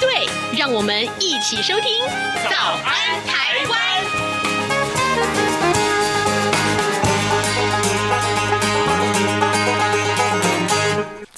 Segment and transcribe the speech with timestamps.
[0.00, 2.04] 对，让我们一起收听
[2.50, 3.78] 《早安台湾》。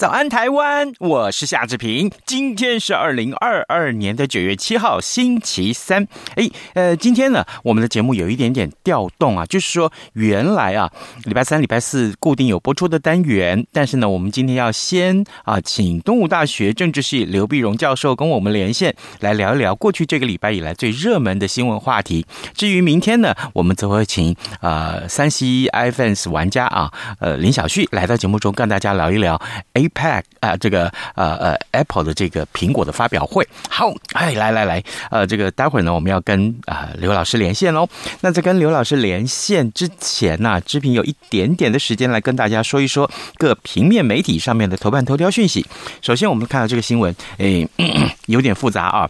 [0.01, 0.91] 早安，台湾！
[0.97, 2.09] 我是夏志平。
[2.25, 6.07] 今天是二零二二年的九月七号，星期三。
[6.33, 10.91] 哎，呃，今天呢，我们的节目有一点点调动啊，就是说，原来啊，
[11.25, 22.25] 礼拜三、礼拜四固定有播出的单元，但是呢，我们今天要先啊，请东吴大学政治系刘碧荣教授跟我们连线，来聊一聊过去这个礼拜以来最热门的新闻话题。
[22.55, 29.39] 至于明天呢，我们则会请啊，三 C iPhone 玩家啊，呃，林小旭来到节目中跟大家聊一聊。
[29.73, 29.90] 哎。
[29.93, 37.87] Pack 啊，这个呃呃，Apple 的这个苹果的发表会，好，哎，来来来，呃，这个待会儿呢，我们要跟啊、刘老师连线喽。
[38.21, 45.65] 那在跟刘老师连线之前呢、啊，志平有一点点的时间来跟大家说一说各平面媒体上面的头版头条讯息。
[46.01, 47.67] 首先，我们看到这个新闻，哎，
[48.27, 49.09] 有点复杂啊。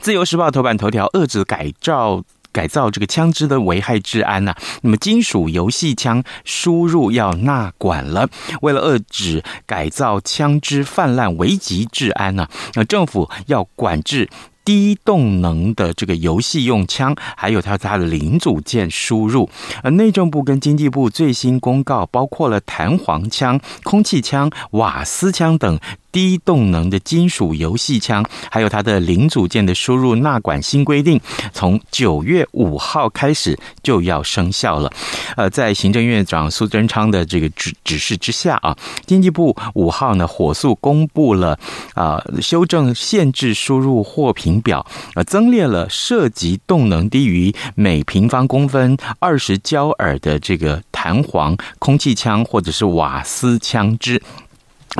[0.00, 2.22] 自由时报头版头条，遏制改造。
[2.56, 8.26] 改造这个枪支的危害治安呐、那么金属游戏枪输入要纳管了。
[8.62, 14.30] 为了遏制改造枪支泛滥，危及治安呐、啊，那政府要管制
[14.64, 19.50] 低动能的这个游戏用枪，还有它它的零组件输入。
[19.82, 25.78] 而内政部跟经济部最新公告，包括了弹簧枪、空气枪、瓦斯枪等。
[26.16, 31.20] 低动能的金属游戏枪，还有它的零组件的输入纳管新规定，
[31.52, 34.90] 从九月五号开始就要生效了。
[35.36, 41.58] 呃，在行政院长苏贞昌的这个指指示之下啊，经济部五号呢火速公布了
[41.92, 54.22] 啊修正限制输入货品表，呃，增列了涉及动能低于每平方公分二十焦耳的这个弹簧空气枪或者是瓦斯枪支。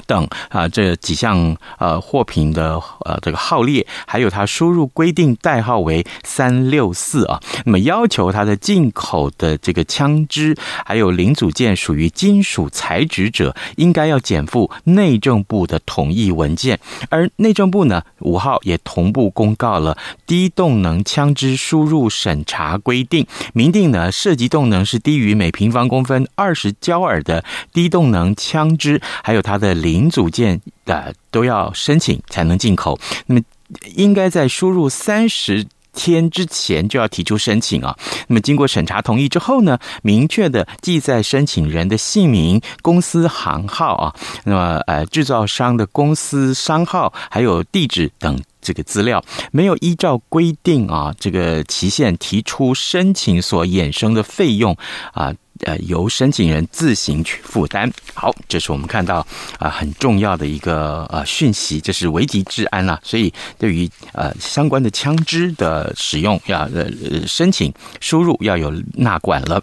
[0.07, 16.78] 等啊，这几项呃货品的呃这个号列，还有它输入规定代号为三六四啊，那么要求它的进口的这个枪支还有零组件属于金属材质者，应该要检附内政部的统一文件。
[17.09, 19.97] 而内政部呢，五号也同步公告了
[20.27, 29.85] 低动能枪支输入审查规定，明定呢涉及动能是低于每平方公分二十焦耳的低动能枪支，还有它的。
[29.86, 33.41] 零组件的都要申请才能进口，那么
[33.94, 37.97] 应该在输入三十天之前就要提出申请啊。
[38.26, 44.14] 那么经过审查同意之后呢，明确的记载申请人的姓名、公司行号啊，
[44.44, 49.22] 那么呃制造商的公司商号还有地址等这个资料，
[49.53, 54.76] 没有依照规定啊这个期限提出申请所衍生的费用
[55.12, 55.32] 啊。
[55.61, 57.91] 呃，由申请人自行去负担。
[58.15, 59.27] 好，这是我们看到
[59.59, 63.00] 啊、很重要的一个呃讯息，这是危及治安了、啊。
[63.03, 66.91] 所以对于呃相关的枪支的使用，要呃
[67.27, 69.62] 申请输入要有纳管了。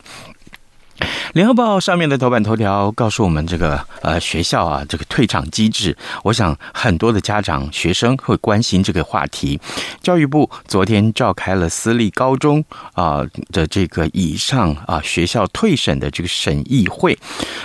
[1.33, 9.59] 联合报上面的头版头条告诉我们，这个呃学校啊，这个退场机制，我想很多的家长、学生会关心这个话题。
[10.01, 17.17] 教育部昨天召开了私立高中啊的这个以上啊学校退审的这个审议会，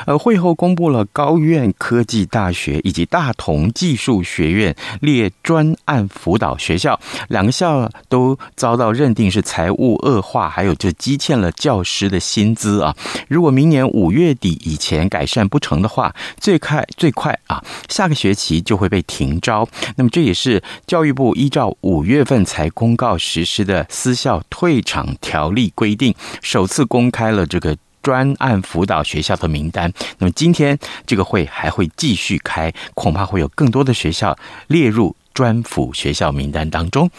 [0.07, 12.95] 呃会后公布了高苑科技大学以及大同技术学院列专案辅导学校，两个校都遭到认定是财务恶化，还有就积欠了教师的薪资啊。
[13.29, 19.69] 如果明年五月底以前改善不成的话，最快最快啊，下个学期就会被停招。
[19.97, 29.93] 那么这也是教育部依照五月份才公告实施的私校退场条例规定，首次公开了这个专案辅导学校的名单。
[30.19, 34.37] 那么今天这个会还会继续开，恐怕会有更多的学校
[34.69, 37.11] 列入专辅学校名单当中。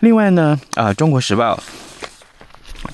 [0.00, 1.56] 另外呢，啊，《中国时报》。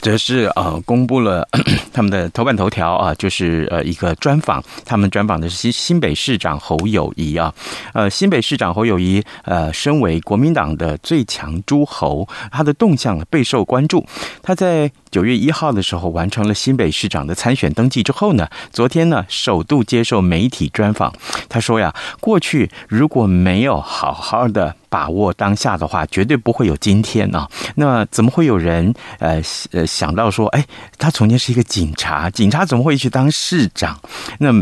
[0.00, 1.46] 则是呃公布了
[1.92, 7.52] 他们的头版头条啊，就是呃一个专访，他们专访的是新新北市长侯友谊啊，
[7.92, 14.04] 呃新北市长侯友谊呃身为国民党的最强诸侯，他的动向备受关注。
[14.42, 21.12] 他在九月一号的时候完成了新北市长的参选登记之后呢，昨天呢首度接受媒体专访，
[21.48, 27.48] 他说呀，过去如果没有好好的把握当下的话，绝对不会有今天啊。
[27.76, 29.42] 那怎么会有人呃？
[29.72, 30.64] 呃，想到说，哎，
[30.98, 34.00] 他从前是一个警察，警察怎么会去当市长？
[34.38, 34.52] 那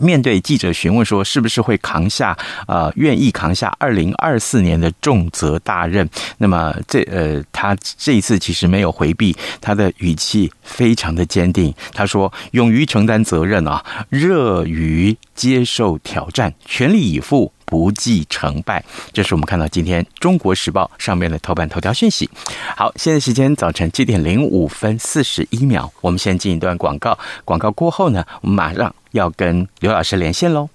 [0.00, 2.36] 面对记者询问说，是不是会扛下
[2.66, 6.08] 呃，愿意扛下二零二四年的重责大任？
[6.38, 11.72] 那么这呃，他这一次其实没有回避，他的语气非常的坚定。
[11.92, 17.52] 他说，勇于承担责任啊，乐于接受挑战，全力以赴。
[17.64, 22.28] 不计成败，这是我们看到今天《中国时报》上面的头版头条讯息。
[22.76, 27.18] 好，现在时间早晨七点零五分四十一秒，我们先进一段广告。
[27.44, 30.68] 广告过后呢，我们马上要跟刘老师连线喽。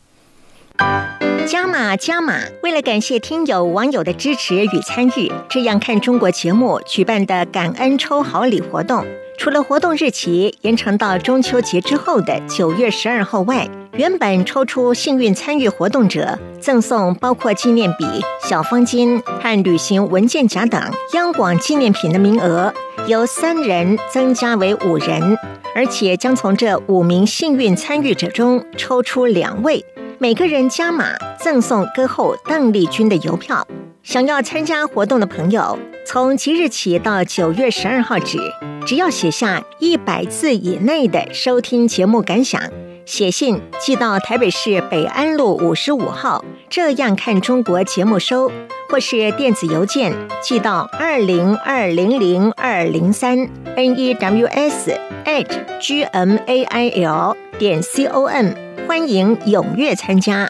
[1.46, 2.44] 加码加码！
[2.62, 9.04] 为了感谢听友网友的支持与参与，这样看中国节目举办的感恩抽好礼活动，
[9.40, 18.06] 除了活动日期延长到中秋节之后的九月十二号外，原本抽出幸运参与活动者赠送包括纪念笔、
[18.44, 20.82] 小方巾和旅行文件夹等
[21.14, 22.74] 央广纪念品的名额，
[23.08, 25.38] 由三人增加为五人，
[25.74, 29.86] 而且将从这五名幸运参与者中抽出两位。
[30.18, 33.66] 每个人加码赠送歌后邓丽君的邮票。
[34.04, 38.40] 想要参加活动的朋友，从即日起到九月十二号止，
[38.86, 42.62] 只要写下一百字以内的收听节目感想，
[43.06, 48.52] 写信寄到台北市北安路五十五号，这样看中国节目收，
[48.90, 54.92] 或是电子邮件寄到二零二零零二零三 n e w s
[55.26, 55.48] at
[55.80, 58.48] g m a i l 点 c o m。
[58.88, 60.50] 欢迎踊跃参加。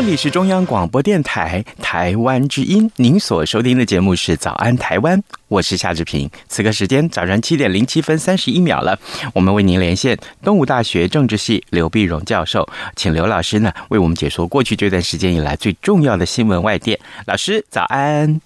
[0.00, 6.30] 这里是中央广播电台台湾之音，您所收听的节目是《早安台湾》，我是夏志平。
[6.48, 8.98] 此刻时间早上七点零七分三十一秒了，
[9.34, 12.66] 我们为您连线东吴大学政治系刘碧荣教授，
[12.96, 16.98] 请刘老师呢为我们解说过去这段时间以来最重要的新闻外电。
[17.26, 18.40] 老师早安，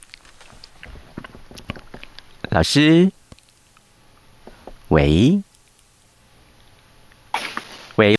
[2.50, 3.12] 老师，
[4.88, 5.40] 喂，
[7.94, 8.16] 喂。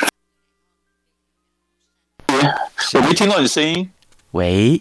[2.93, 3.89] 我没听到你声音。
[4.31, 4.79] 喂，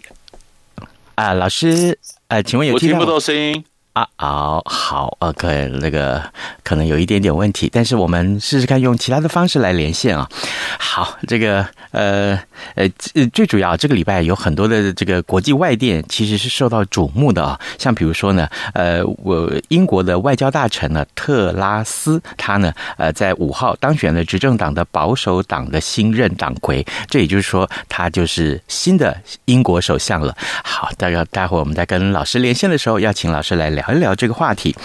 [1.15, 1.97] 啊，老师，
[2.27, 2.99] 呃，请问有听到？
[2.99, 3.63] 我听不到声音。
[3.95, 6.21] 啊，好，好，OK，那个
[6.63, 10.29] 可能有一点点问题，但是我们试试看用其他的方式来连线啊。
[10.77, 12.37] 好，这个呃
[12.75, 12.89] 呃，
[13.31, 30.35] 最主要这个礼拜有很多的这个国际外电其实是受到瞩目的啊，像比如说呢，呃，我英国的外交大臣呢特拉斯，他呢呃在五号当选了执政党的保守党的新任党魁，这也就是说他就是新的英国首相了。
[30.65, 33.84] 好，待会待会儿我们在跟老师连线的时候，要请老师来聊。
[33.87, 34.75] 聊一聊这个话题。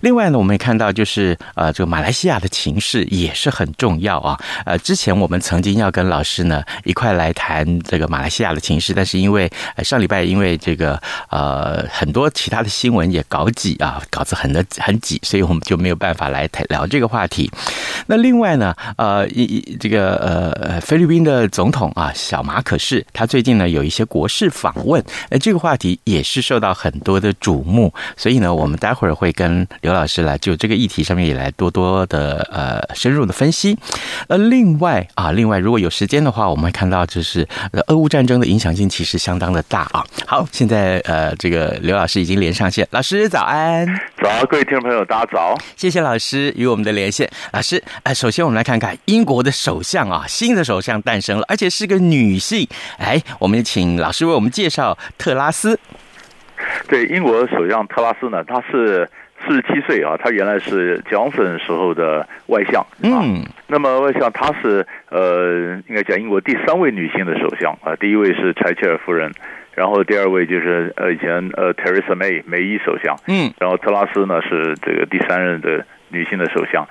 [0.00, 4.38] 另外呢，我们也看到，就是呃，这个马来西亚的情势也是很重要啊。
[4.64, 9.50] 呃，之前我们曾经要跟老师呢一块来谈这个马来西亚的情势，但是因为
[9.82, 11.00] 上礼拜因为这个
[11.30, 17.50] 呃很多其他的新闻也搞挤啊，稿子很的很挤，所以我们就没有办法来谈聊这个话题。
[18.06, 28.47] 那另外呢，呃，一这个呃菲律宾的总统啊小马可是，他最近呢有一些国事访问，呃，这个话题也是受到很多的瞩目，所以呢。
[28.54, 33.76] 我们待会儿会跟刘老师来就这个议题上面也来多多的呃深入的分析。
[34.28, 37.46] 呃，另外啊，另外如果有时间的话，我们会看到就是
[37.86, 40.04] 俄乌战争的影响性其实相当的大啊。
[40.26, 43.86] 好，现在呃这个刘老师已经连上线，老师早安，
[44.22, 47.28] 早，各位听众朋友大家早，谢谢老师与我们的连线。
[47.52, 52.68] 老师，呃，首先我们来看看英国的首相啊，新的首相诞生了，而且是个女性。
[52.98, 55.78] 哎，我们请老师为我们介绍特拉斯。
[56.88, 59.06] 对，英国首相特拉斯呢，他是
[59.46, 62.88] 四十七岁啊，他原来是 Johnson 时候的外相啊。
[63.02, 69.30] 嗯，那么外相他是呃，应该讲英国第三位女性的首相啊，第一位是柴切尔夫人，
[69.74, 76.88] 然后第二位就是呃以前呃 Theresa May 梅伊首相，嗯，然后特拉斯呢是这个第三任的女性的首相。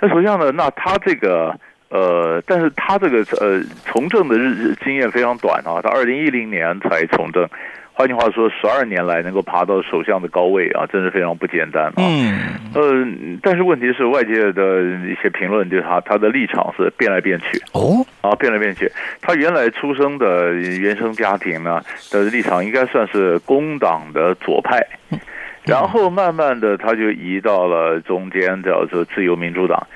[0.00, 1.56] 那首相呢，那他这个
[1.88, 7.48] 呃，但是他这个呃从政的日日经验非常短啊，他二零一零年才从政。
[7.98, 11.94] 换句话说，十二年来能够爬到首相的高位啊，真是非常不简单啊。
[11.96, 13.06] 嗯，呃，
[13.40, 17.58] 但是问题是外界的一些评论，就是他他的立场是变来变去。
[17.72, 18.86] 哦，啊，变来变去。
[19.22, 24.86] 他原来出生的原生家庭呢的立场应该算是工党的左派，
[25.64, 29.86] 然后慢慢的他就移到了中间，叫做自由民主党。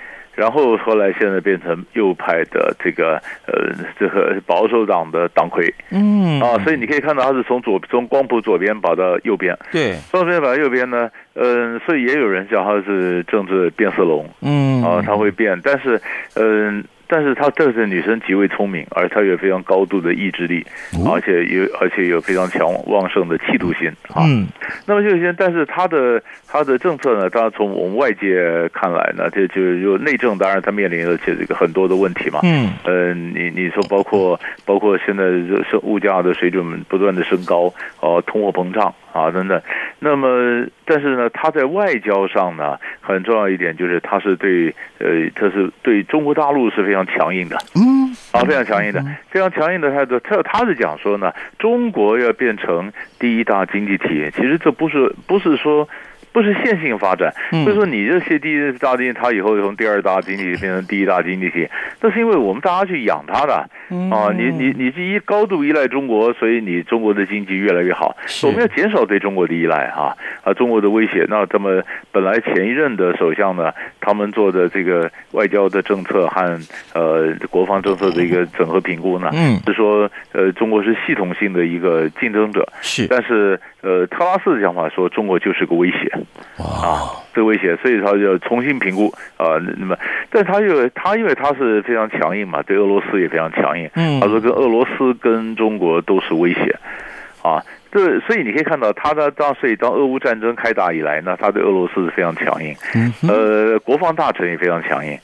[0.40, 3.52] 然后后来现在变成右派的这个呃
[3.98, 6.40] 这个保守党的党魁，嗯。
[6.40, 16.00] 啊，所以你可以看到他是从左从光谱左边跑到右边，对，从左边跑到右边呢，嗯、呃，所以也有人叫他是政治变色龙，嗯，啊，他会变，但是
[16.36, 16.78] 嗯。
[16.78, 20.64] 呃但是她这个女生极为聪明，而她有非常高度的意志力，
[21.04, 24.22] 而且有而且有非常强旺盛的企图心啊。
[24.24, 24.46] 嗯，
[24.86, 32.40] 那么这些，但是她的她的政策呢，当然从我们外界看来呢，这就就内政，当然她面临了这个很多的问题嘛。
[32.44, 38.94] 嗯，呃，你你说包括包括现在是物价的水准不断的升高，哦，通货膨胀。
[39.12, 39.60] 啊，等等，
[39.98, 50.18] 那么，但是呢，他在外交上呢，很重要一点就是他是对，呃，他是对中国大陆是非常强硬的，嗯，啊，非常强硬的，非常强硬的态度。
[50.18, 55.88] 他他是讲说呢，中国要变成第一大经济体，其实这不是不是说。
[56.32, 57.32] 不是线性发展，
[57.64, 61.68] 所以说你这些第一大经济，它以后从第二大经济体变成第一大经济体，
[62.00, 63.54] 那是因为我们大家去养它的
[64.10, 64.30] 啊。
[64.32, 68.16] 你你你是一高度依赖中国，所以你中国的经济越来越好。
[68.44, 71.26] 我们要减少对中国的依赖哈啊，中国的威胁。
[71.28, 71.82] 那这么
[72.12, 76.60] 本来前一任的首相呢，他们做的这个外交的政策和
[76.94, 86.08] 呃国防政策的一个整合评估呢，嗯，是说呃中国是系统性的一个竞争者，是，但是呃特拉斯的讲法说中国就是个威胁。
[86.58, 89.56] 啊，这个威胁，所以他就重新评估啊。
[89.78, 89.96] 那么，
[90.30, 93.90] 但他又他因为他是非常强硬嘛，对俄罗斯也非常强硬。
[93.94, 96.76] 嗯，他说跟俄罗斯跟中国都是威胁
[97.42, 97.62] 啊。
[97.92, 102.72] 这所以你可以看到，他的当所以当俄乌战争开打以来呢，他对俄罗斯是非常强硬。
[102.94, 105.18] 嗯，呃，国防大臣也非常强硬。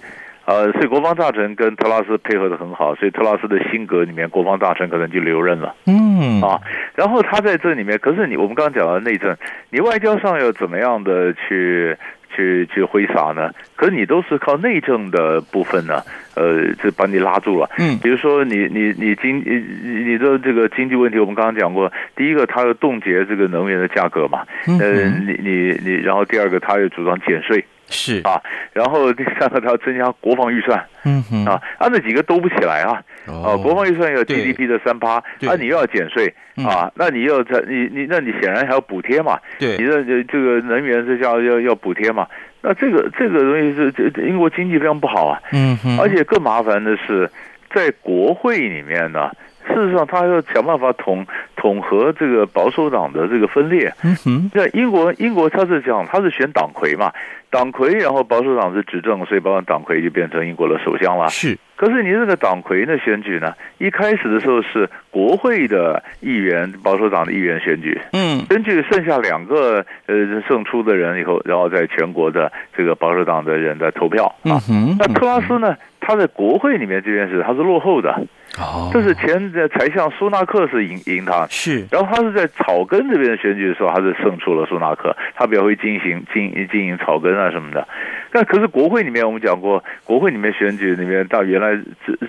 [0.47, 5.75] 呃，所以国防大臣跟特拉斯配合的很好，所以特拉斯的性格里面，国防大臣可能就留任了。
[5.87, 6.61] 嗯啊，
[6.95, 9.37] 然后他在这里面，可是你我们刚刚讲到内政，
[9.71, 11.97] 你外交上要怎么样的去
[12.33, 13.51] 去去挥洒呢？
[13.75, 16.01] 可是你都是靠内政的部分呢，
[16.37, 17.69] 呃，就把你拉住了。
[17.81, 24.47] 嗯，比如说你你你经你你的这个经济问题，我们刚刚讲过，第一个他要冻结这个能源的价格嘛。
[24.81, 27.65] 呃，你你你，然后第二个他又主张减税。
[27.89, 28.21] 是。
[28.25, 28.41] 啊，
[28.73, 31.45] 然后第三个，他要增加国防预算，嗯哼。
[31.45, 36.33] 啊，啊那几个都不起来啊，哦、啊，国防预算要 GDP 的三趴，啊，你又要减税
[36.65, 42.27] 啊，那你又在你你那你显然还要补贴嘛，对，你的这个能源这叫要要补贴嘛，
[42.63, 47.31] 那这个这个东西是这英国经济非常不好啊，嗯哼，而且更麻烦的是
[47.75, 49.31] 在国会里面呢。
[49.69, 53.93] 事实上，他要想办法统统合这个保守党的这个分裂。
[54.05, 57.13] 嗯哼，在英国，英国他是讲他是选党魁嘛，
[57.51, 61.29] 党魁，然后保守党是执政，所以保守党魁就变成英国的首相了。
[61.29, 68.01] 是，可是你这个党魁的选举呢，一开始的时候是国会的议员，保守党的议员选举。
[68.13, 74.35] 嗯，根据剩下两个呃胜出的人以后，然后在全国的这个保守党的人在投票。
[74.45, 78.27] 嗯哼，那特拉斯呢，他在国会里面这件事他是落后的。
[78.59, 87.87] 哦，这是前的财相苏纳克是赢赢他，是，然后他是在草根这边选举的时候，他是胜出了苏纳克，他比较会进行经经营草根啊什么的。
[88.33, 91.79] 但可是国会里面我们讲过，国会里面选举里面，到原来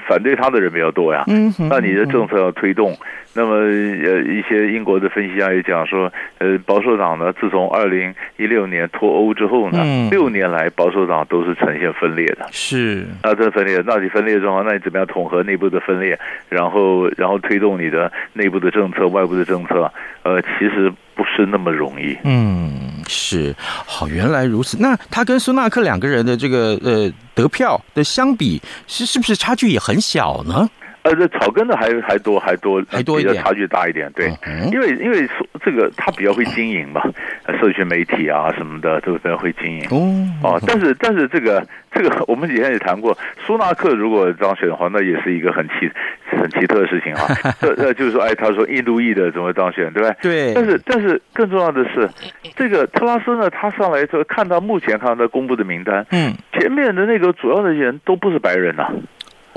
[0.07, 1.23] 反对他的人比较多呀。
[1.27, 2.95] 嗯，那你的政策要推动，
[3.33, 12.47] 那么呃一些英国的分析家也讲说，呃保守党呢，自从二零一六年脱欧之后呢，六年来保守党都是呈现分裂的。
[12.51, 16.16] 是，那这分裂，那你分裂状况，那你怎么样统合内部的分裂？
[16.49, 19.91] 然后，然后推动你的内部的政策、外部的政策，
[20.23, 22.17] 呃，其实不是那么容易。
[22.23, 24.77] 嗯，是，好，原来如此。
[24.79, 30.69] 那他跟苏纳克两个人的这个呃得票的相比，是是不是差距也很小呢？
[31.07, 34.11] 呃，这草根的还还多还多还多一点，差距大一点。
[34.13, 34.27] 对，
[34.71, 35.27] 因为因为
[35.63, 37.01] 这个他比较会经营嘛，
[37.61, 39.87] 社群媒体啊什么的都比较会经营。
[40.43, 45.89] 哦，但是但是这个这个我们以前也谈过，苏纳克如果当选的话，那也是一个很奇
[46.29, 47.33] 很奇特的事情哈。
[47.61, 50.53] 这呃就是说，哎，他说印度裔的怎么当选，对吧对？
[50.53, 50.53] 对。
[50.53, 52.09] 但是但是更重要的是，
[52.55, 58.93] 这个特拉斯呢，他上来之后看到目前看到他公布的名单，嗯，前面的那个主要的人都不是白人呐、啊。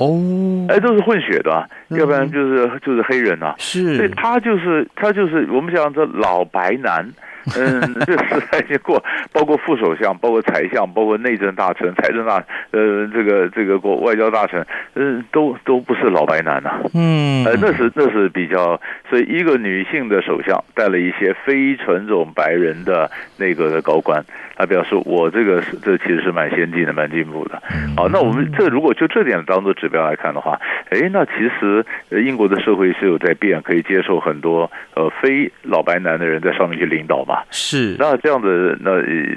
[0.01, 3.55] 哦，哎，都是混血的，要不然就是就是黑人呐、啊。
[3.59, 7.07] 是，所以他就是他就是我们讲这老白男。
[7.57, 16.79] 嗯，这时代已经过，包括副首相，包括财相，包括内政大臣、财政大，呃，这个这个国外交大臣，嗯，都都不是老白男呐、啊。
[16.93, 18.79] 嗯，呃，那是那是比较，
[19.09, 24.23] 所以一个女性的首相带了一些非纯种白人的内阁的高官，
[24.55, 27.61] 他表示我这个是这其实是蛮先进的，蛮进步的。
[27.97, 37.30] 好，那我们这如果就这点当做指标来看的话，哎，那其实英国的社会是有在变，可以接受很多呃非老白男的人在上面去领导嘛。
[37.49, 38.91] 是，那这样子，那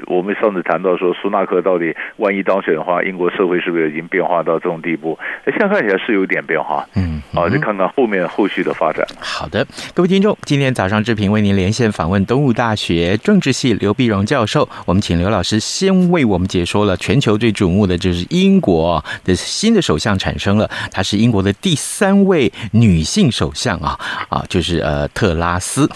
[0.06, 5.18] 我们上次谈到说，苏纳克到底万一当选的话，英国社会是不是已经变化到这种地步？
[5.46, 6.86] 现在看起来是有点变化。
[6.96, 9.06] 嗯，好，就看看后面后续的发展。
[9.18, 23.98] 好的，各位听众，今天早上志平为您连线访问东吴大学政治系刘碧荣教授，我们请刘老师先为我们解说了全球最瞩目的，就是英国的新的首相产生了，她是英国的第三位女性首相啊
[24.28, 25.88] 啊，就是呃特拉斯。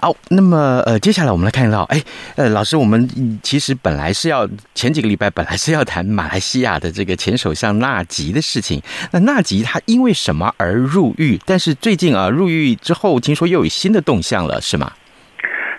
[0.00, 1.23] 好，那么呃接下来。
[1.32, 2.02] 我们来看到，哎，
[2.36, 8.82] 呃，老师，我们其实本来是要前几个礼拜本来是要谈马来西亚的这个前首相纳吉的事情。
[9.12, 11.40] 那纳吉他因为什么而入狱？
[11.46, 14.92] 但是最近啊，入狱之后听说又有新的动向了，是吗？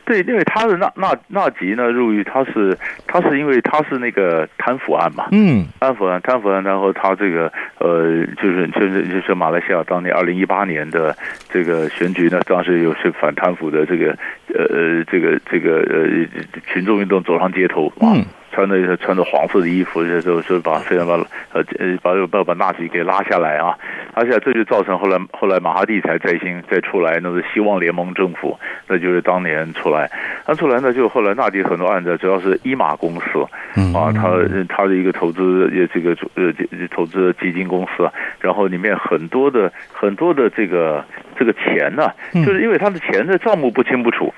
[0.05, 11.17] 对，因为他的纳纳纳吉呢入狱，他是他是因为他是那个贪腐案嘛，嗯，贪腐案贪腐案，然后他这个呃，就是就是就是马来西亚当年二零一八年的
[11.49, 14.15] 这个选举呢，当时有些反贪腐的这个
[14.53, 16.07] 呃呃这个这个呃
[16.71, 18.23] 群众运动走上街头，嗯。
[18.55, 21.15] 穿着穿着黄色的衣服，就就就把非常把
[21.51, 23.77] 呃呃把把把纳吉给拉下来啊，
[24.13, 28.57] 而且这就造成后来后来马哈蒂才再新再出来，那是希望联盟政府，
[28.87, 30.09] 那就是当年出来，
[30.47, 33.41] 那出来呢就后来纳吉很多案子主要是伊玛公司
[33.93, 34.29] 啊，他
[34.69, 36.53] 他的一个投资也这个呃
[36.89, 38.09] 投资基金公司，
[38.39, 41.03] 然后里面很多的很多的这个
[41.37, 44.33] 这个钱呢，就是因为他的钱的账目不清不楚。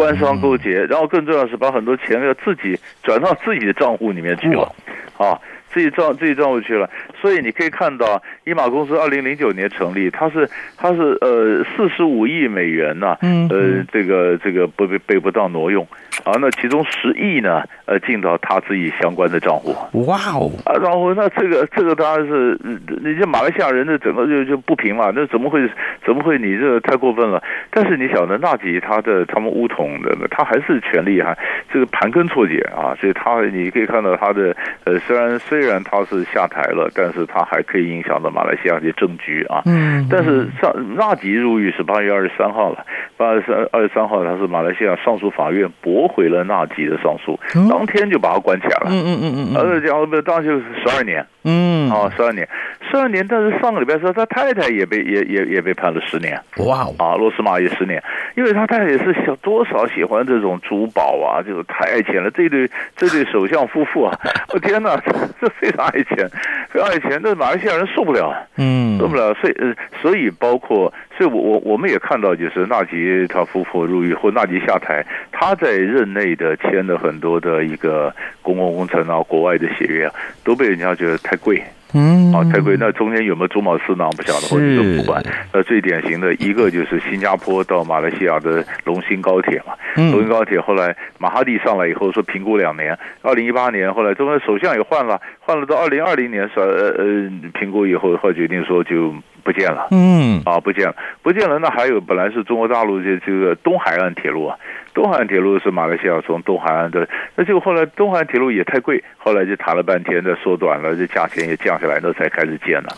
[0.00, 4.74] 官商勾结，然后更重要的是把很多钱要自己转到自己的账户里面去了，
[5.18, 5.38] 啊，
[5.72, 6.88] 自己账自己账户去了，
[7.20, 13.18] 所以你可以看到，伊马公司二零零九年成立，它是它是呃四十五亿美元呢、啊，
[13.50, 15.86] 呃这个这个不被被不当挪用。
[16.24, 19.72] 啊，那其中十亿呢，呃，进到他自己相关的账户。
[20.06, 20.50] 哇哦！
[20.66, 22.58] 啊，然后那这个这个当然是，
[23.02, 25.66] 你这马来西亚人的整个就就不平嘛，那怎么会
[26.04, 27.42] 怎么会你这太过分了？
[27.70, 31.34] 但是你晓得纳吉他的他们巫统的，他还是权力哈，
[31.72, 34.54] 这个盘根错节啊，所以他你可以看到他的
[34.84, 39.62] 呃，虽然虽然他是下台了，但是他还可以影响到马来西亚的政局啊。
[39.66, 40.06] 嗯。
[40.10, 42.84] 但是上纳吉入狱是八月二十三号了，
[43.16, 48.86] 八月三二十三号他是马来西亚上诉法院驳回了纳吉的上诉，当天就把他关起来了。
[48.90, 51.24] 嗯嗯嗯嗯，而且讲当时是十二年。
[51.42, 52.46] 嗯，啊，十二年，
[52.90, 53.26] 十二年。
[53.26, 56.38] 但是上个礼拜说他太太也被也也也被判了十年。
[56.58, 58.02] 哇，啊，罗斯玛也十年，
[58.36, 62.30] 因为他太太也是想多少喜欢这种珠宝啊，就是太爱钱了。
[62.30, 64.14] 这对这对首相夫妇啊，
[64.52, 64.94] 我 天哪，
[65.40, 66.28] 这非常爱钱，
[66.70, 68.34] 非常爱钱，那马来西亚人受不了。
[68.56, 69.34] 嗯，受不了。
[69.34, 81.62] 所以呃，所以包括，所以我我我们也看到，就是纳吉他夫妇入狱或纳吉下台，他在任内的签了很多的一个公共工程啊，国外的协约啊，都被人家觉得太贵。
[81.92, 82.76] 嗯，啊，太贵。
[82.78, 85.22] 那中间有没有中饱私囊不晓得，或者都不管。
[85.52, 89.74] 那最典型的一个就是新加坡到马来西亚的龙兴高铁嘛。
[89.96, 99.14] 龙兴高铁后来马哈蒂上来以后说评估两年，二零一八年后来中国首相也换了，换了到二零二零年说呃呃评估以后后决定说就。
[99.40, 101.58] 不见了，嗯，啊，不见了，不见了。
[101.58, 104.56] 那还有，本来是中国大陆这这个东海岸铁路啊，
[104.94, 112.88] 东海岸铁路是马来西亚从东海岸的，那结果后来东海岸铁路也太贵，后来就谈了半天，再缩短了，这价钱也降下来，那才开始建了。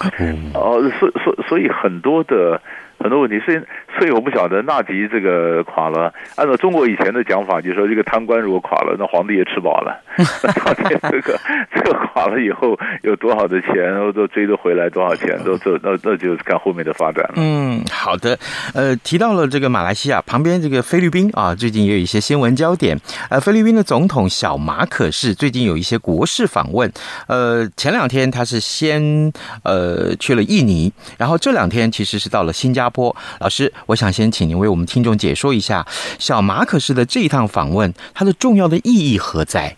[0.55, 2.61] 哦，所所所以很多的
[3.03, 3.39] 很多问题。
[3.41, 3.61] 所以，
[3.99, 10.01] 所以我不晓得纳吉这个垮了，按照中国以前的讲法，就是说这个贪官如果垮了，那皇帝也吃饱了。
[10.43, 11.39] 那到底这个
[11.75, 17.35] 这个垮了以后有多少的钱，都追得回来多少钱，都这那那就是看后面的发展了。
[17.37, 18.39] 嗯，好的。
[18.75, 22.97] 呃，提到了这个马来西亚旁边这个菲律宾啊，最近也有一些新闻焦点。
[23.31, 26.91] 呃，菲律宾的总统小马可是最近有一些国事访问。
[27.27, 29.33] 呃，前两天他是先
[29.65, 32.92] 呃去了印尼，然后这两天其实是到了新加坡。
[33.39, 35.87] 老师，我想先请您为我们听众解说一下
[36.19, 39.77] 小马可是的这一趟访问，它的重要的意义何在？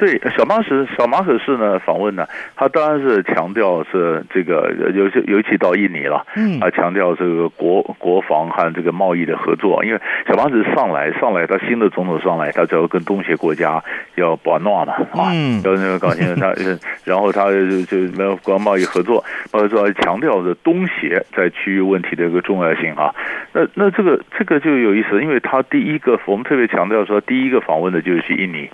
[0.00, 13.84] 对，小马可小马可是呢访问呢，他当然是强调是这个尤其尤其到印尼了，嗯，啊强调这个国国防和这个贸易的合作，因为小马可仕上来上来，他新的总统上来，他就要跟东协国家
[14.14, 16.54] 要把诺嘛，啊，嗯，要那个搞清楚他，
[17.04, 23.14] 然后他就就没有国贸易合作，或者说强调的东协在区域问题的一个重要性啊，
[23.52, 28.70] 那那这个这个就有意思，因为他第一个我们特别强调说，第一个访问的就是去印尼。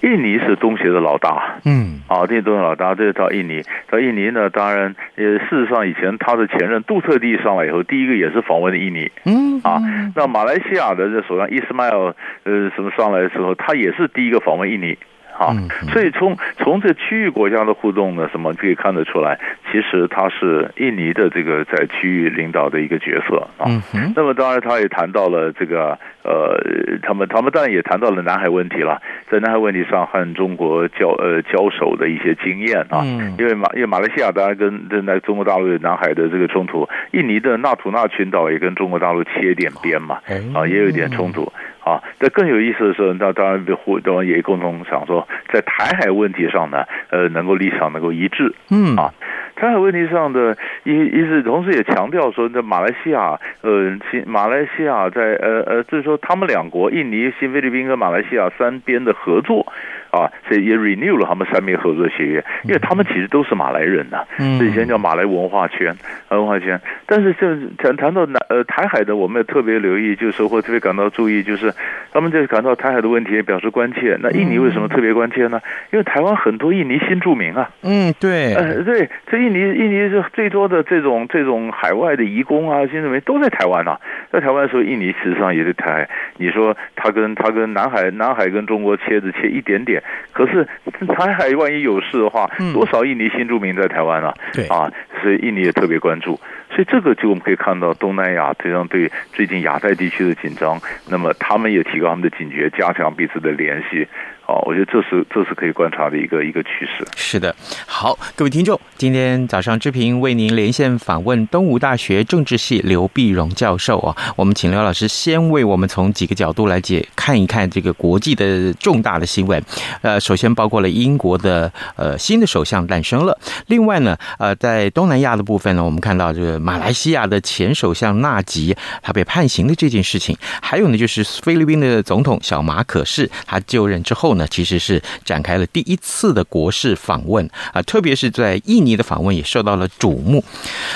[0.00, 9.80] 印尼是东协的老大，嗯，啊，这些都是老大，这是到印尼，到印尼呢，当然，呃，事实上，以前他的前任杜特地上来以后，第一个也是访问的印尼，嗯，啊，
[10.14, 14.98] 那马来西亚的这首相伊斯迈尔，呃，什么上来的时候，他也是第一个访问印尼。
[15.38, 15.54] 啊，
[15.92, 19.38] 所以从从这区域国家的互动呢，什么可以看得出来，
[19.70, 23.70] 其实他是印尼的这个在区域领导的一个角色啊。
[24.16, 26.58] 那么当然，他也谈到了这个呃，
[27.02, 33.04] 他们他们当然也谈到了南海问题了，在南海问题上和中国交呃交手的一些经验啊。
[33.38, 40.18] 因为马因为马来西亚当然跟跟在中国大陆有南海的这个冲突，印尼的纳土纳群岛也跟中国大陆切点边嘛，
[40.52, 41.52] 啊，也有一点冲突。
[41.88, 49.12] 啊，这更有意思的是，那当然互当然也共同想说，在台海问题上呢，呃，能够立场能够一致，嗯啊，
[49.56, 59.66] 台海问题上的一一是同时也强调说，在马来西亚，呃，新马来西亚在呃呃，就是说他们两国，印尼、新菲律宾跟马来西亚三边的合作。
[60.10, 64.26] 啊，所以也 renew 了他们三边合作协约，因为他们其实都是马来人呐、啊，
[64.58, 65.94] 这以前叫马来文化圈，
[66.30, 66.80] 文化圈。
[67.06, 71.72] 但是就谈谈到南呃台海的，我们也特别留意，就是说或特别感到注意，就是
[72.12, 74.16] 他们就感到台海的问题也表示关切。
[74.20, 75.60] 那印尼为什么特别关切呢？
[75.92, 83.98] 因为台湾很多印尼新住民啊，嗯，对，呃，对，这印尼印尼是最多的这种这种海外的移工啊，新住民都在台湾啊，
[84.32, 89.97] 在台湾的时候，印尼实际上也是台海，你说他跟他跟南海南海跟中国切着切一点点。
[90.32, 90.66] 可是
[91.16, 94.34] 台海万一有事的话，多少印尼新住民在台湾啊？
[94.52, 94.90] 对啊，
[95.22, 96.38] 所以印尼也特别关注。
[96.70, 104.06] 所以这个就我们可以看到东南亚这样对最近亚太地区的紧张，那么他们也提高他们的警觉，加强彼此的联系。
[104.46, 107.06] 哦，我觉得这是这是可以观察的一个一个趋势。
[107.16, 107.54] 是的，
[107.86, 114.16] 好，各位听众，今天早上志平为您连线访问东吴大学政治系刘必荣教授啊。
[114.36, 119.62] 我们请刘老师先为我们从几个角度来解看一看这个国际的重大的新闻。
[120.00, 134.46] 呃，首先包括了英国的呃新的首相诞生了，另外呢，呃，在东南亚的部分呢，我们看到这个马来西亚的前首相纳吉他被判刑的这件事情，还有呢就是菲律宾的总统小马可士他就任之后呢。
[134.50, 140.42] 其实是展开了第一次的国事访问啊，特别是在印尼的访问也受到了瞩目。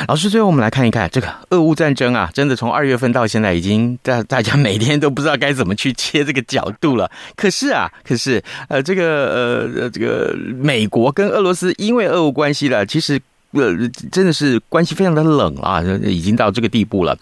[0.09, 7.09] 老师，最后我们来看一看这个俄乌战争啊，真的从二月份到现在，已经大大家每天都不知道该怎么去切这个角度了。
[7.37, 13.21] 可是啊，可是呃，这个呃这个美国跟俄罗斯因为俄乌关系了，其实。
[13.53, 17.17] 呃，真的是关系非常的冷啊，已经到这个地步了。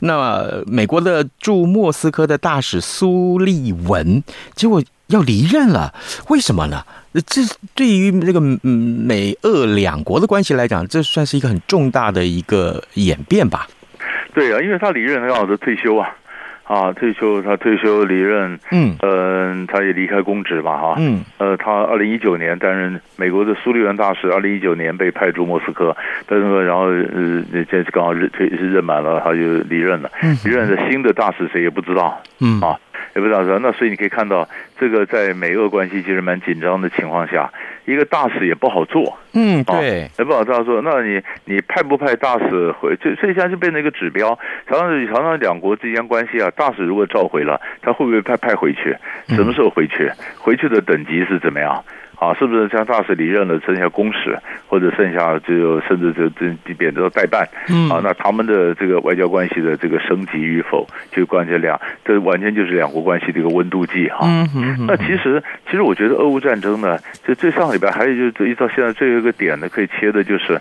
[0.00, 4.22] 那，美国的驻莫斯科的大使苏利文，
[4.54, 5.94] 结果要离任了，
[6.28, 6.82] 为什么呢？
[7.26, 7.42] 这
[7.74, 13.68] 对于这个美俄两国的关系来讲，这算是一个很重大的一个演变吧？
[14.34, 16.08] 对啊，因为他离任，他要的退休啊。
[16.64, 25.94] 啊，退休，他退休离任，嗯，呃，他也离开公职嘛，哈，嗯，呃，他二零一九年担任美国的苏利文大使，二零一九年被派驻莫斯科，
[26.26, 32.74] 但是然后呃，这次刚好任退是任满了，他就离任了，嗯，离任的新的大使谁也不知道，嗯，啊，
[33.14, 34.48] 也不知道，那所以你可以看到，
[34.78, 37.50] 这个在美俄关系其实蛮紧张的情况下。
[37.84, 40.80] 一个大使也不好做，嗯，对，也不好做。
[40.82, 42.96] 那你你派不派大使回？
[42.96, 44.38] 这这现在就变成一个指标。
[44.66, 48.96] 常常常常两国之间关系啊，大使如果召回了，他会不会派派回去？
[49.28, 50.10] 什么时候回去？
[50.38, 51.84] 回去的等级是怎么样？
[52.24, 57.46] 啊，是不是像大使离任了，剩下公使，或者剩下就甚至就这贬到代办？
[57.68, 64.20] 嗯，啊，那他们的这个外交关系的这个升级与否，就关键两，这完全就是两国关系的一个温度计哈。
[64.22, 64.86] 嗯嗯。
[64.86, 70.58] 那其实其实我觉得俄乌战争呢，就最上礼拜还有就是一直到现在最后一个点呢，可以切的就是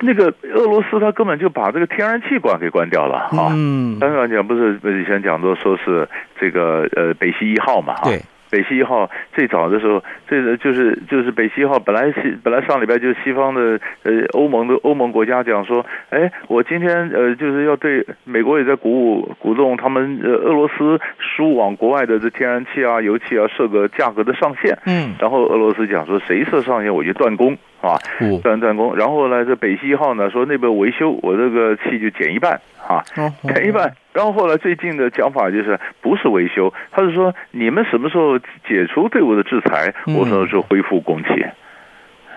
[0.00, 3.52] 那个俄罗斯他根本就把这个天然气管给关掉了啊。
[3.54, 6.08] 嗯，刚刚讲不是以前讲说说是
[6.40, 7.94] 这个呃北溪一号嘛？
[8.04, 8.20] 对。
[8.50, 27.98] 北溪一号最早的时候，这个就是就是北溪一号本来是本来上礼拜就是西方的呃欧盟的欧盟国家讲说，哎，我今天呃就是要对美国也在鼓舞鼓动他们呃俄罗斯输往国外的这天然气啊油气啊设个价格的上限，嗯，然后俄罗斯讲说谁设上限我就断供啊，
[28.42, 33.04] 断断供，然后呢这北溪一号呢说那边维修我这个气就减一半啊，
[33.42, 33.94] 减一半。
[34.12, 41.28] 然后后来最近的讲法就是不是维修，他是说你们什么时候解除对我的制裁，我说是恢复供气。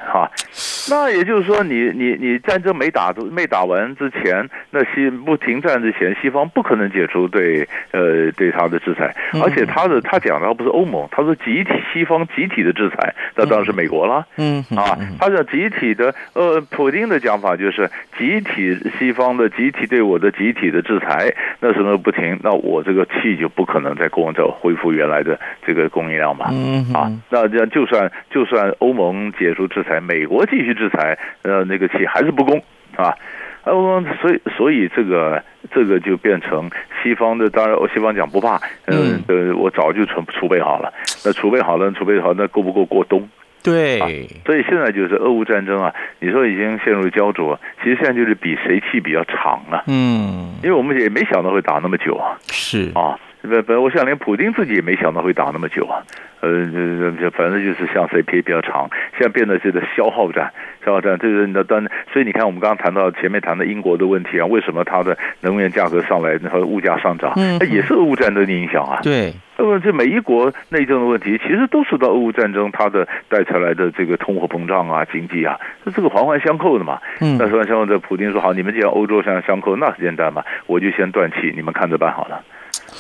[0.04, 0.30] 哈，
[0.90, 14.26] 那也就是说你，你你你战争没打没打完之前，那西不停战之前，西方不可能解除对呃对他的制裁，而且他的他讲的不是欧盟，他说集体西方集体的制裁，那当然是美国了。
[14.38, 14.66] 嗯。
[14.76, 26.48] 啊，他讲集体的呃，普京的讲法就是集体西方的集体对我的集体的制裁，那什么不停，那我这个气就不可能再供着恢复原来的这个供应量嘛。
[26.52, 26.92] 嗯。
[26.94, 29.91] 啊，那这样就算就算欧盟解除制裁。
[30.00, 32.58] 美国继续制裁，呃，那个气还是不公
[32.96, 33.14] 啊，
[33.64, 36.70] 呃，所以所以这个这个就变成
[37.02, 40.94] 西方的，当然西方讲不怕，嗯，呃，我早就储储备好了，
[41.26, 43.28] 那储备好了，储备好，那够不够过冬？
[43.64, 44.08] 对，啊，
[44.46, 52.92] 所以现在就是俄乌战争啊，你说已经陷入焦灼，其实现在就是比谁气比较长了，嗯，因为我们也没想到会打那么久啊，是。
[52.96, 53.20] 啊。
[53.42, 56.04] 不不，我想连普京自己也没想到会打那么久啊，
[56.42, 56.50] 呃，
[57.32, 69.00] 反正就是像 CPA 比较长，现在变得这个消耗战，消耗战，这个那当，所以你看我们刚刚谈到前面谈的英国的问题啊，为什么它的能源价格上来，然后物价上涨，那也是俄乌战争的影响啊。
[69.04, 77.00] 对，那么这每一国内政的问题，其实都受到俄乌战争它的带出来的这个通货膨胀啊、经济啊，这这个环环相扣的嘛。
[77.20, 82.44] 嗯，那环环相扣的，普京说好，你们既然欧洲相相扣，那很简单嘛，我就先断气，你们看着办好了。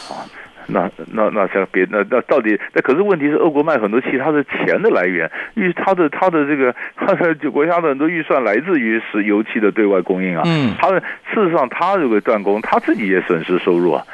[0.10, 0.24] 啊，
[0.68, 10.44] 那那那像别那那到底那可是问题是，俄国卖很多气，它的钱的来源，因为它的它的这个它的就国家的很多预算来自于石油气的对外供应啊。
[10.46, 11.00] 嗯，它的
[11.34, 14.06] 事实上，它如果断供，它自己也损失收入啊。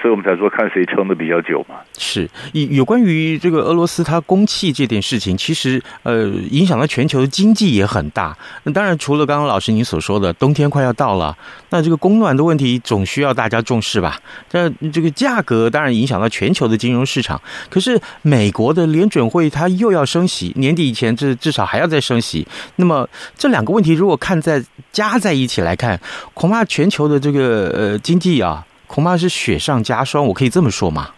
[0.00, 1.76] 所以我们才说看谁撑得比较久嘛。
[1.98, 8.36] 是，有关于这个俄罗斯它供气这件事情，其实呃影响到全球的经济也很大。
[8.64, 11.36] 那当然，除了刚刚老师您所说的冬天快要到了，
[11.70, 14.20] 那这个供暖的问题总需要大家重视吧？
[14.52, 17.40] 那这个价格当然影响到全球的金融市场。
[17.70, 22.46] 可是美国的联准会它又要升息，年底以前这至少还要再升息。
[22.76, 25.98] 那么这两个问题如果看在加在一起来看，
[26.34, 28.64] 恐怕全球的这个呃经济啊。
[28.86, 31.08] 恐怕是雪上加霜，我可以这么说吗？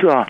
[0.00, 0.26] 是啊，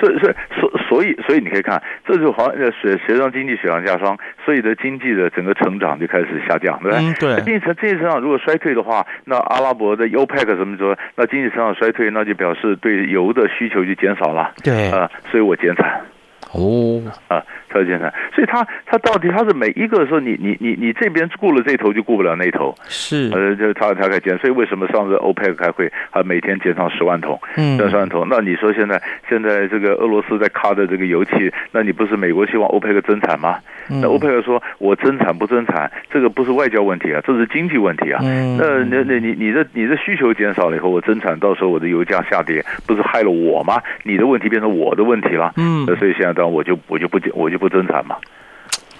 [0.00, 7.04] 所以所以所所以所以你可以看，这就好像雪雪上经济雪上加霜，所以的经济的整个成长就开始下降，对不对？
[7.04, 7.44] 嗯，对。
[7.44, 14.52] 经济成经济成长如果衰退的话，那阿拉伯的 OPEC 什么说，那经济成长衰退，那就表示对油的需求就减少了。
[14.62, 16.00] 对啊，所以我减产。
[16.52, 17.42] 哦啊。
[17.70, 33.58] 特别简单，所以他他到底他是每一个说，你你你你这边顾了这头，就顾不了那头，是呃，就他他开减，所以为什么上次欧佩克开会，他每天减上十万桶，嗯，十万桶，那你说现在现在这个俄罗斯在卡的这个油气，那你不是美国希望欧佩克增产吗？
[33.88, 38.20] 那欧佩克说我增产不增产，这个不是外交问题啊，这是经济问题啊。
[38.24, 43.82] 嗯，那那那你你的你的需求减少了以后，我增产，到时候我的油价下跌，不是害了我吗？
[44.04, 45.52] 你的问题变成我的问题了。
[45.58, 47.58] 嗯，那所以现在当然我就我就不我就。
[47.58, 48.14] 不增产嘛？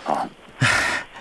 [0.05, 0.27] 啊，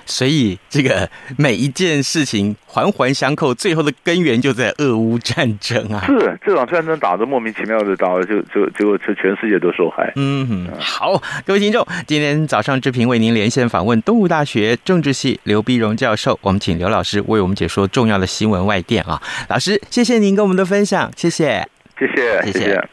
[0.07, 6.03] 所以这个每一件事情环环相扣，最后的根源就在俄乌战争啊！
[6.07, 10.11] 是这场战争打得莫名其妙的，打了就就就就全世界都受害。
[10.15, 19.21] 嗯，好，各位听众，今天早上志平为您连线访问东吴大学政治系刘碧荣教授，我们请刘老师为我们解说重要的新闻外电啊！
[19.49, 21.67] 老师，谢谢您跟我们的分享，谢谢，
[21.99, 22.87] 谢谢，谢谢。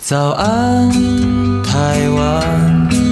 [0.00, 0.90] 早安，
[1.62, 3.11] 台湾，你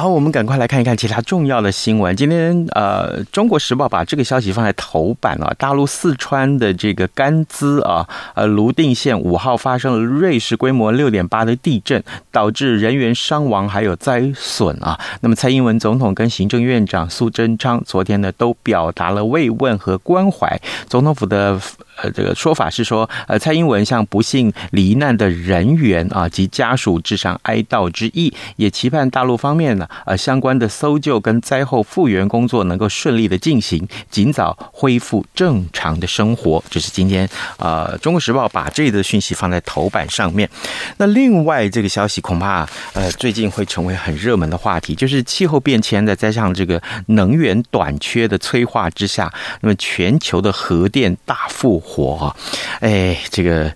[0.00, 2.16] 好，我们赶快来看一看其他重要的新闻。
[2.16, 5.54] 今天，呃，《中国时报》把这个消息放在头版啊。
[5.58, 14.98] 大陆四川的这个甘孜啊，呃，泸定县五号发生了瑞士规模六点八的地震，导致人员伤亡还有灾损啊。
[15.20, 20.58] 那么，蔡英文总统跟行政院长苏贞昌昨天呢，都表达了慰问和关怀。
[20.88, 21.60] 总统府的。
[22.02, 36.62] 呃这个说法是说，呃，蔡英文向不幸罹难的人员啊及家属致上哀悼之意，也期盼大陆方面呢，呃，相关的搜救跟灾后复原工作能够顺利的进行，尽早恢复正常的生活。
[36.70, 40.48] 这是今天啊，呃《中国时报》把这个讯息放在头版上面。
[40.96, 52.36] 那另外这个消息恐怕呃最近会成为很热门的话题，就是气候变迁的，再加上这个能源短缺的催化之下，那么全球的核电大复活啊，
[52.80, 53.72] 哎，这个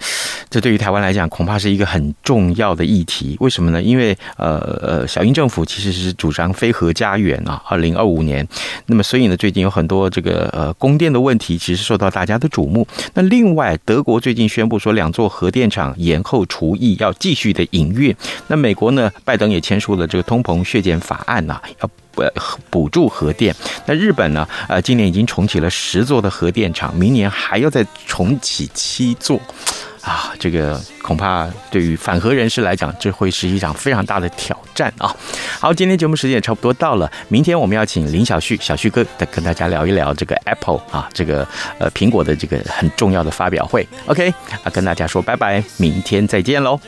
[0.49, 3.37] 这对于台湾来讲恐怕是一个很重要的议题。
[3.41, 3.83] 为什么呢？
[3.83, 8.47] 因为呃呃，小英政府其实是主张非核家园啊，二零二五年。
[8.87, 12.87] 那么所以呢，最近有很多这个呃供电的问题，其实受到大家的瞩目。
[13.15, 18.15] 那另外，德国最近宣布说，两座核电厂延后除役，要继续的营运。
[18.47, 21.91] 那美国呢，拜登也签署了这个通膨削减法案呐、要。
[22.17, 22.31] 呃，
[22.71, 23.55] 补助核电。
[23.87, 24.47] 那日本呢？
[24.69, 29.41] 呃，今年已经重启了十座的核电厂，明年还要再重启七座，
[30.01, 35.15] 啊，这个恐怕对于反核人士来讲，这会是一场非常大的挑战啊。
[35.61, 41.47] 好，今天节目时间也差不多到了，明天我们要请林小旭小旭哥再跟大家聊一聊这个 Apple 啊，这个
[41.79, 43.87] 呃苹果的这个很重要的发表会。
[44.07, 46.81] OK，啊，跟大家说拜拜，明天再见喽。